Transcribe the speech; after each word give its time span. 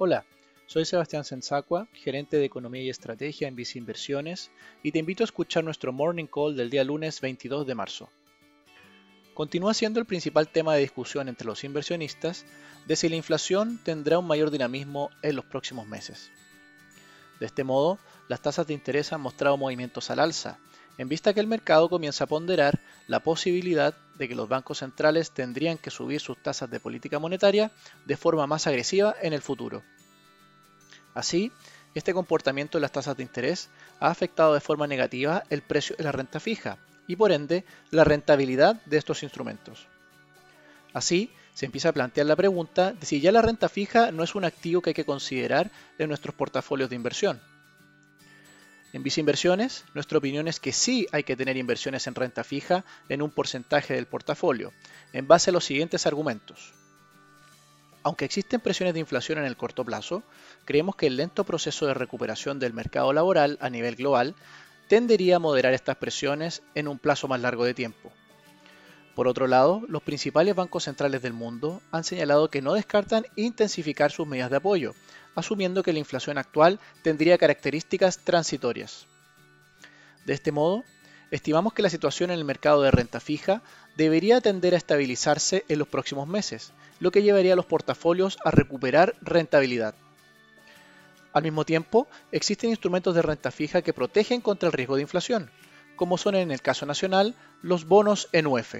Hola, 0.00 0.24
soy 0.68 0.84
Sebastián 0.84 1.24
Sensacua, 1.24 1.88
gerente 1.92 2.36
de 2.36 2.44
Economía 2.44 2.82
y 2.82 2.88
Estrategia 2.88 3.48
en 3.48 3.56
Vice 3.56 3.78
Inversiones, 3.78 4.52
y 4.80 4.92
te 4.92 5.00
invito 5.00 5.24
a 5.24 5.26
escuchar 5.26 5.64
nuestro 5.64 5.92
Morning 5.92 6.26
Call 6.32 6.56
del 6.56 6.70
día 6.70 6.84
lunes 6.84 7.20
22 7.20 7.66
de 7.66 7.74
marzo. 7.74 8.08
Continúa 9.34 9.74
siendo 9.74 9.98
el 9.98 10.06
principal 10.06 10.50
tema 10.50 10.72
de 10.76 10.82
discusión 10.82 11.28
entre 11.28 11.48
los 11.48 11.64
inversionistas 11.64 12.46
de 12.86 12.94
si 12.94 13.08
la 13.08 13.16
inflación 13.16 13.80
tendrá 13.82 14.20
un 14.20 14.28
mayor 14.28 14.52
dinamismo 14.52 15.10
en 15.22 15.34
los 15.34 15.44
próximos 15.46 15.88
meses. 15.88 16.30
De 17.40 17.46
este 17.46 17.64
modo, 17.64 17.98
las 18.28 18.40
tasas 18.40 18.68
de 18.68 18.74
interés 18.74 19.12
han 19.12 19.20
mostrado 19.20 19.56
movimientos 19.56 20.10
al 20.10 20.20
alza, 20.20 20.60
en 20.98 21.08
vista 21.08 21.32
que 21.32 21.40
el 21.40 21.46
mercado 21.46 21.88
comienza 21.88 22.24
a 22.24 22.26
ponderar 22.26 22.80
la 23.06 23.20
posibilidad 23.20 23.94
de 24.18 24.28
que 24.28 24.34
los 24.34 24.48
bancos 24.48 24.78
centrales 24.78 25.30
tendrían 25.30 25.78
que 25.78 25.90
subir 25.90 26.20
sus 26.20 26.42
tasas 26.42 26.70
de 26.70 26.80
política 26.80 27.18
monetaria 27.18 27.70
de 28.04 28.16
forma 28.16 28.46
más 28.46 28.66
agresiva 28.66 29.14
en 29.22 29.32
el 29.32 29.40
futuro. 29.40 29.82
Así, 31.14 31.52
este 31.94 32.12
comportamiento 32.12 32.78
de 32.78 32.82
las 32.82 32.92
tasas 32.92 33.16
de 33.16 33.22
interés 33.22 33.70
ha 34.00 34.08
afectado 34.08 34.54
de 34.54 34.60
forma 34.60 34.86
negativa 34.86 35.44
el 35.50 35.62
precio 35.62 35.96
de 35.96 36.04
la 36.04 36.12
renta 36.12 36.40
fija 36.40 36.78
y 37.06 37.16
por 37.16 37.32
ende 37.32 37.64
la 37.90 38.04
rentabilidad 38.04 38.82
de 38.84 38.98
estos 38.98 39.22
instrumentos. 39.22 39.86
Así, 40.92 41.32
se 41.54 41.66
empieza 41.66 41.88
a 41.88 41.92
plantear 41.92 42.26
la 42.26 42.36
pregunta 42.36 42.92
de 42.92 43.06
si 43.06 43.20
ya 43.20 43.32
la 43.32 43.42
renta 43.42 43.68
fija 43.68 44.12
no 44.12 44.22
es 44.22 44.34
un 44.34 44.44
activo 44.44 44.80
que 44.80 44.90
hay 44.90 44.94
que 44.94 45.04
considerar 45.04 45.70
en 45.98 46.08
nuestros 46.08 46.34
portafolios 46.34 46.90
de 46.90 46.96
inversión. 46.96 47.40
En 48.98 49.04
Viceinversiones, 49.04 49.84
nuestra 49.94 50.18
opinión 50.18 50.48
es 50.48 50.58
que 50.58 50.72
sí 50.72 51.06
hay 51.12 51.22
que 51.22 51.36
tener 51.36 51.56
inversiones 51.56 52.08
en 52.08 52.16
renta 52.16 52.42
fija 52.42 52.84
en 53.08 53.22
un 53.22 53.30
porcentaje 53.30 53.94
del 53.94 54.08
portafolio, 54.08 54.72
en 55.12 55.28
base 55.28 55.50
a 55.50 55.52
los 55.52 55.64
siguientes 55.64 56.04
argumentos. 56.04 56.74
Aunque 58.02 58.24
existen 58.24 58.60
presiones 58.60 58.94
de 58.94 59.00
inflación 59.00 59.38
en 59.38 59.44
el 59.44 59.56
corto 59.56 59.84
plazo, 59.84 60.24
creemos 60.64 60.96
que 60.96 61.06
el 61.06 61.16
lento 61.16 61.44
proceso 61.44 61.86
de 61.86 61.94
recuperación 61.94 62.58
del 62.58 62.72
mercado 62.72 63.12
laboral 63.12 63.56
a 63.60 63.70
nivel 63.70 63.94
global 63.94 64.34
tendería 64.88 65.36
a 65.36 65.38
moderar 65.38 65.74
estas 65.74 65.98
presiones 65.98 66.64
en 66.74 66.88
un 66.88 66.98
plazo 66.98 67.28
más 67.28 67.40
largo 67.40 67.64
de 67.64 67.74
tiempo. 67.74 68.12
Por 69.18 69.26
otro 69.26 69.48
lado, 69.48 69.82
los 69.88 70.04
principales 70.04 70.54
bancos 70.54 70.84
centrales 70.84 71.20
del 71.22 71.32
mundo 71.32 71.82
han 71.90 72.04
señalado 72.04 72.50
que 72.50 72.62
no 72.62 72.74
descartan 72.74 73.26
intensificar 73.34 74.12
sus 74.12 74.28
medidas 74.28 74.48
de 74.48 74.58
apoyo, 74.58 74.94
asumiendo 75.34 75.82
que 75.82 75.92
la 75.92 75.98
inflación 75.98 76.38
actual 76.38 76.78
tendría 77.02 77.36
características 77.36 78.18
transitorias. 78.18 79.08
De 80.24 80.34
este 80.34 80.52
modo, 80.52 80.84
estimamos 81.32 81.72
que 81.72 81.82
la 81.82 81.90
situación 81.90 82.30
en 82.30 82.38
el 82.38 82.44
mercado 82.44 82.80
de 82.80 82.92
renta 82.92 83.18
fija 83.18 83.60
debería 83.96 84.40
tender 84.40 84.74
a 84.74 84.76
estabilizarse 84.76 85.64
en 85.66 85.80
los 85.80 85.88
próximos 85.88 86.28
meses, 86.28 86.72
lo 87.00 87.10
que 87.10 87.24
llevaría 87.24 87.54
a 87.54 87.56
los 87.56 87.66
portafolios 87.66 88.38
a 88.44 88.52
recuperar 88.52 89.16
rentabilidad. 89.20 89.96
Al 91.32 91.42
mismo 91.42 91.64
tiempo, 91.64 92.06
existen 92.30 92.70
instrumentos 92.70 93.16
de 93.16 93.22
renta 93.22 93.50
fija 93.50 93.82
que 93.82 93.92
protegen 93.92 94.40
contra 94.40 94.68
el 94.68 94.74
riesgo 94.74 94.94
de 94.94 95.02
inflación, 95.02 95.50
como 95.96 96.18
son 96.18 96.36
en 96.36 96.52
el 96.52 96.62
caso 96.62 96.86
nacional 96.86 97.34
los 97.62 97.84
bonos 97.84 98.28
en 98.30 98.46
UF. 98.46 98.76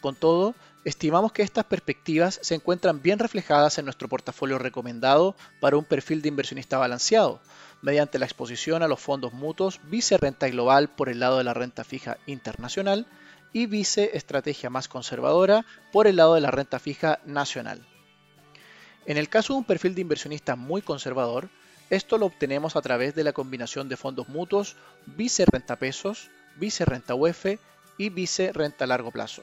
Con 0.00 0.14
todo, 0.14 0.54
Estimamos 0.86 1.32
que 1.32 1.42
estas 1.42 1.64
perspectivas 1.64 2.38
se 2.42 2.54
encuentran 2.54 3.02
bien 3.02 3.18
reflejadas 3.18 3.76
en 3.76 3.86
nuestro 3.86 4.08
portafolio 4.08 4.56
recomendado 4.56 5.34
para 5.58 5.76
un 5.76 5.84
perfil 5.84 6.22
de 6.22 6.28
inversionista 6.28 6.78
balanceado, 6.78 7.40
mediante 7.82 8.20
la 8.20 8.24
exposición 8.24 8.84
a 8.84 8.86
los 8.86 9.00
fondos 9.00 9.32
mutuos 9.32 9.80
Vice 9.90 10.16
Renta 10.16 10.48
Global 10.48 10.88
por 10.88 11.08
el 11.08 11.18
lado 11.18 11.38
de 11.38 11.42
la 11.42 11.54
renta 11.54 11.82
fija 11.82 12.18
internacional 12.26 13.04
y 13.52 13.66
Vice 13.66 14.16
Estrategia 14.16 14.70
más 14.70 14.86
conservadora 14.86 15.66
por 15.90 16.06
el 16.06 16.14
lado 16.14 16.36
de 16.36 16.40
la 16.40 16.52
renta 16.52 16.78
fija 16.78 17.18
nacional. 17.26 17.84
En 19.06 19.16
el 19.16 19.28
caso 19.28 19.54
de 19.54 19.58
un 19.58 19.64
perfil 19.64 19.96
de 19.96 20.02
inversionista 20.02 20.54
muy 20.54 20.82
conservador, 20.82 21.48
esto 21.90 22.16
lo 22.16 22.26
obtenemos 22.26 22.76
a 22.76 22.82
través 22.82 23.12
de 23.16 23.24
la 23.24 23.32
combinación 23.32 23.88
de 23.88 23.96
fondos 23.96 24.28
mutuos 24.28 24.76
Vice 25.04 25.46
Renta 25.50 25.74
Pesos, 25.74 26.30
Vice 26.54 26.84
Renta 26.84 27.16
UF 27.16 27.46
y 27.98 28.08
Vice 28.10 28.52
Renta 28.52 28.86
Largo 28.86 29.10
Plazo. 29.10 29.42